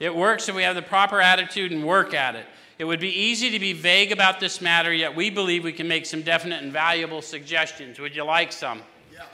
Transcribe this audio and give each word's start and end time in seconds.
It 0.00 0.14
works 0.14 0.48
if 0.48 0.54
we 0.54 0.62
have 0.62 0.76
the 0.76 0.82
proper 0.82 1.20
attitude 1.20 1.72
and 1.72 1.84
work 1.84 2.14
at 2.14 2.36
it. 2.36 2.46
It 2.78 2.84
would 2.84 3.00
be 3.00 3.08
easy 3.08 3.50
to 3.50 3.58
be 3.58 3.72
vague 3.72 4.12
about 4.12 4.38
this 4.38 4.60
matter, 4.60 4.92
yet 4.92 5.16
we 5.16 5.30
believe 5.30 5.64
we 5.64 5.72
can 5.72 5.88
make 5.88 6.06
some 6.06 6.22
definite 6.22 6.62
and 6.62 6.72
valuable 6.72 7.20
suggestions. 7.20 7.98
Would 7.98 8.14
you 8.14 8.22
like 8.22 8.52
some? 8.52 8.82
Yeah. 9.12 9.24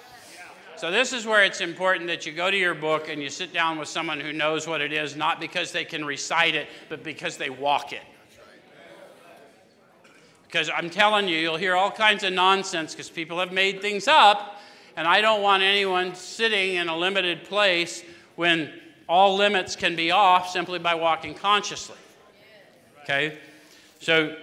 So, 0.77 0.91
this 0.91 1.13
is 1.13 1.27
where 1.27 1.45
it's 1.45 1.61
important 1.61 2.07
that 2.07 2.25
you 2.25 2.33
go 2.33 2.51
to 2.51 2.57
your 2.57 2.75
book 2.75 3.11
and 3.11 3.23
you 3.23 3.29
sit 3.29 3.53
down 3.53 3.79
with 3.79 3.89
someone 3.89 4.19
who 4.19 4.33
knows 4.33 4.67
what 4.67 4.81
it 4.81 4.95
is, 4.95 5.15
not 5.15 5.39
because 5.39 5.73
they 5.73 5.85
can 5.85 6.07
recite 6.07 6.55
it, 6.55 6.69
but 6.89 7.05
because 7.05 7.37
they 7.37 7.51
walk 7.51 7.93
it. 7.93 8.03
Because 10.47 10.71
I'm 10.75 10.89
telling 10.89 11.29
you, 11.29 11.37
you'll 11.37 11.57
hear 11.57 11.77
all 11.77 11.91
kinds 11.91 12.23
of 12.23 12.33
nonsense 12.33 12.95
because 12.95 13.11
people 13.11 13.39
have 13.41 13.53
made 13.53 13.83
things 13.83 14.09
up, 14.09 14.63
and 14.97 15.07
I 15.07 15.21
don't 15.21 15.43
want 15.43 15.63
anyone 15.63 16.15
sitting 16.15 16.77
in 16.77 16.89
a 16.89 16.97
limited 16.97 17.45
place 17.45 18.03
when 18.37 18.73
all 19.09 19.37
limits 19.37 19.77
can 19.77 19.97
be 19.97 20.11
off 20.11 20.51
simply 20.51 20.79
by 20.79 20.95
walking 20.95 21.35
consciously. 21.35 21.97
Okay? 23.03 23.39
So 24.01 24.37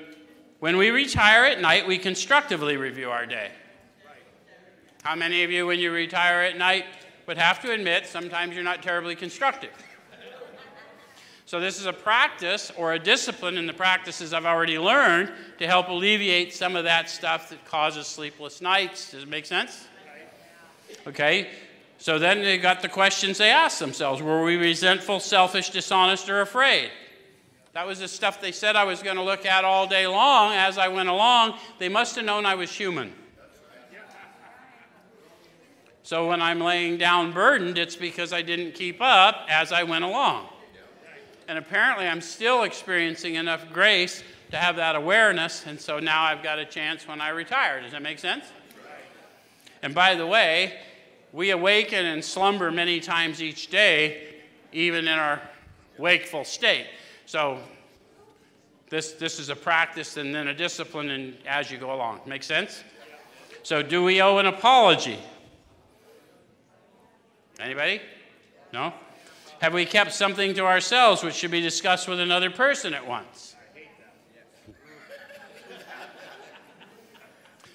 when 0.59 0.77
we 0.77 0.91
retire 0.91 1.45
at 1.45 1.59
night, 1.59 1.87
we 1.87 1.97
constructively 1.97 2.77
review 2.77 3.09
our 3.09 3.25
day. 3.25 3.49
How 5.03 5.15
many 5.15 5.43
of 5.43 5.49
you, 5.49 5.65
when 5.65 5.79
you 5.79 5.91
retire 5.91 6.41
at 6.41 6.57
night, 6.57 6.85
would 7.25 7.37
have 7.37 7.59
to 7.63 7.71
admit 7.71 8.05
sometimes 8.05 8.53
you're 8.53 8.63
not 8.63 8.83
terribly 8.83 9.15
constructive? 9.15 9.71
So, 11.47 11.59
this 11.59 11.79
is 11.79 11.85
a 11.85 11.91
practice 11.91 12.71
or 12.77 12.93
a 12.93 12.99
discipline 12.99 13.57
in 13.57 13.65
the 13.65 13.73
practices 13.73 14.33
I've 14.33 14.45
already 14.45 14.79
learned 14.79 15.33
to 15.57 15.67
help 15.67 15.89
alleviate 15.89 16.53
some 16.53 16.77
of 16.77 16.85
that 16.85 17.09
stuff 17.09 17.49
that 17.49 17.65
causes 17.65 18.07
sleepless 18.07 18.61
nights. 18.61 19.11
Does 19.11 19.23
it 19.23 19.29
make 19.29 19.45
sense? 19.45 19.87
Okay, 21.07 21.49
so 22.01 22.17
then 22.17 22.41
they 22.41 22.57
got 22.57 22.81
the 22.81 22.89
questions 22.89 23.37
they 23.37 23.51
asked 23.51 23.79
themselves 23.79 24.23
Were 24.23 24.43
we 24.43 24.57
resentful, 24.57 25.19
selfish, 25.19 25.69
dishonest, 25.69 26.29
or 26.29 26.41
afraid? 26.41 26.89
That 27.73 27.85
was 27.85 27.99
the 27.99 28.07
stuff 28.07 28.41
they 28.41 28.51
said 28.51 28.75
I 28.75 28.85
was 28.85 29.03
going 29.03 29.17
to 29.17 29.21
look 29.21 29.45
at 29.45 29.63
all 29.63 29.85
day 29.85 30.07
long 30.07 30.51
as 30.51 30.79
I 30.79 30.87
went 30.87 31.09
along. 31.09 31.59
They 31.77 31.89
must 31.89 32.15
have 32.15 32.25
known 32.25 32.47
I 32.47 32.55
was 32.55 32.71
human. 32.71 33.13
So 36.01 36.27
when 36.27 36.41
I'm 36.41 36.59
laying 36.59 36.97
down 36.97 37.33
burdened, 37.33 37.77
it's 37.77 37.95
because 37.95 38.33
I 38.33 38.41
didn't 38.41 38.73
keep 38.73 38.99
up 38.99 39.45
as 39.47 39.71
I 39.71 39.83
went 39.83 40.03
along. 40.03 40.47
And 41.47 41.59
apparently, 41.59 42.07
I'm 42.07 42.21
still 42.21 42.63
experiencing 42.63 43.35
enough 43.35 43.71
grace 43.71 44.23
to 44.49 44.57
have 44.57 44.77
that 44.77 44.95
awareness, 44.95 45.67
and 45.67 45.79
so 45.79 45.99
now 45.99 46.23
I've 46.23 46.41
got 46.41 46.57
a 46.57 46.65
chance 46.65 47.07
when 47.07 47.21
I 47.21 47.29
retire. 47.29 47.79
Does 47.79 47.91
that 47.91 48.01
make 48.01 48.17
sense? 48.17 48.45
And 49.83 49.93
by 49.93 50.15
the 50.15 50.25
way, 50.25 50.79
we 51.33 51.51
awaken 51.51 52.05
and 52.05 52.23
slumber 52.23 52.71
many 52.71 52.99
times 52.99 53.41
each 53.41 53.69
day, 53.69 54.35
even 54.71 55.07
in 55.07 55.19
our 55.19 55.41
wakeful 55.97 56.43
state. 56.43 56.87
So 57.25 57.59
this, 58.89 59.13
this 59.13 59.39
is 59.39 59.49
a 59.49 59.55
practice 59.55 60.17
and 60.17 60.35
then 60.35 60.49
a 60.49 60.53
discipline 60.53 61.09
and 61.09 61.37
as 61.45 61.71
you 61.71 61.77
go 61.77 61.93
along. 61.93 62.21
Make 62.25 62.43
sense? 62.43 62.83
So 63.63 63.81
do 63.81 64.03
we 64.03 64.21
owe 64.21 64.37
an 64.37 64.47
apology? 64.47 65.19
Anybody? 67.59 68.01
No? 68.73 68.93
Have 69.61 69.73
we 69.73 69.85
kept 69.85 70.13
something 70.13 70.55
to 70.55 70.65
ourselves 70.65 71.23
which 71.23 71.35
should 71.35 71.51
be 71.51 71.61
discussed 71.61 72.07
with 72.07 72.19
another 72.19 72.49
person 72.49 72.93
at 72.93 73.07
once? 73.07 73.55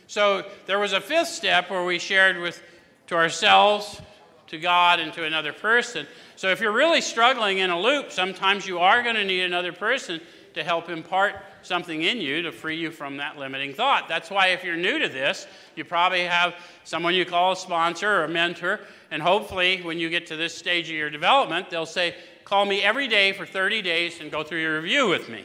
So 0.06 0.46
there 0.66 0.78
was 0.78 0.92
a 0.92 1.00
fifth 1.00 1.28
step 1.28 1.70
where 1.70 1.84
we 1.84 1.98
shared 1.98 2.38
with 2.38 2.62
to 3.06 3.14
ourselves, 3.14 4.00
to 4.48 4.58
God, 4.58 5.00
and 5.00 5.12
to 5.14 5.24
another 5.24 5.52
person. 5.52 6.06
So 6.36 6.50
if 6.50 6.60
you're 6.60 6.72
really 6.72 7.00
struggling 7.00 7.58
in 7.58 7.70
a 7.70 7.78
loop, 7.78 8.12
sometimes 8.12 8.66
you 8.66 8.78
are 8.78 9.02
going 9.02 9.16
to 9.16 9.24
need 9.24 9.42
another 9.42 9.72
person 9.72 10.20
to 10.54 10.64
help 10.64 10.88
impart 10.88 11.36
something 11.62 12.02
in 12.02 12.18
you 12.18 12.42
to 12.42 12.52
free 12.52 12.77
you 12.77 12.90
from 12.90 13.18
that 13.18 13.36
limiting 13.36 13.74
thought. 13.74 14.08
That's 14.08 14.30
why, 14.30 14.48
if 14.48 14.64
you're 14.64 14.77
new 14.77 14.98
to 14.98 15.08
this, 15.08 15.46
you 15.74 15.84
probably 15.84 16.24
have 16.24 16.55
someone 16.84 17.14
you 17.14 17.24
call 17.24 17.52
a 17.52 17.56
sponsor 17.56 18.08
or 18.08 18.24
a 18.24 18.28
mentor, 18.28 18.80
and 19.11 19.20
hopefully, 19.20 19.83
when 19.83 19.98
you 19.98 20.08
get 20.08 20.27
to 20.28 20.36
this 20.36 20.55
stage 20.55 20.89
of 20.89 20.96
your 20.96 21.11
development, 21.11 21.70
they'll 21.70 21.84
say, 21.86 22.14
Call 22.45 22.64
me 22.64 22.80
every 22.80 23.08
day 23.08 23.33
for 23.33 23.45
30 23.45 23.83
days 23.83 24.20
and 24.20 24.30
go 24.30 24.45
through 24.45 24.61
your 24.61 24.80
review 24.80 25.08
with 25.08 25.28
me. 25.28 25.45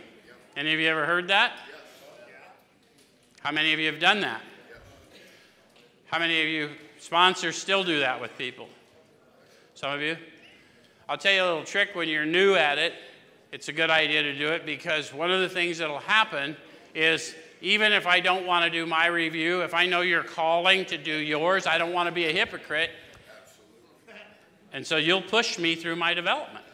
Any 0.56 0.72
of 0.72 0.80
you 0.80 0.88
ever 0.88 1.06
heard 1.06 1.30
that? 1.30 1.54
How 3.42 3.52
many 3.52 3.74
of 3.74 3.80
you 3.80 3.92
have 3.92 4.00
done 4.00 4.20
that? 4.20 4.42
How 6.12 6.20
many 6.20 6.42
of 6.42 6.48
you 6.50 6.72
sponsors 7.00 7.56
still 7.56 7.86
do 7.86 8.00
that 8.00 8.20
with 8.20 8.38
people? 8.38 8.68
Some 9.76 9.94
of 9.94 10.02
you? 10.02 10.18
I'll 11.08 11.18
tell 11.18 11.32
you 11.32 11.42
a 11.42 11.48
little 11.48 11.64
trick 11.64 11.96
when 11.96 12.10
you're 12.10 12.26
new 12.26 12.56
at 12.56 12.78
it. 12.78 12.94
It's 13.54 13.70
a 13.70 13.72
good 13.72 13.90
idea 13.90 14.22
to 14.22 14.38
do 14.38 14.50
it 14.50 14.66
because 14.66 15.14
one 15.14 15.32
of 15.32 15.40
the 15.40 15.48
things 15.48 15.78
that'll 15.78 16.00
happen 16.00 16.58
is 16.94 17.34
even 17.62 17.94
if 17.94 18.06
I 18.08 18.20
don't 18.20 18.46
want 18.46 18.66
to 18.66 18.70
do 18.70 18.86
my 18.86 19.06
review, 19.06 19.62
if 19.62 19.74
I 19.74 19.86
know 19.86 20.02
you're 20.02 20.22
calling 20.22 20.84
to 20.88 20.98
do 20.98 21.16
yours, 21.16 21.66
I 21.66 21.78
don't 21.78 21.94
want 21.94 22.08
to 22.08 22.12
be 22.12 22.26
a 22.26 22.32
hypocrite. 22.34 22.90
Absolutely. 23.42 24.22
And 24.74 24.86
so 24.86 24.98
you'll 24.98 25.22
push 25.22 25.58
me 25.58 25.76
through 25.76 25.96
my 25.96 26.14
development. 26.14 26.66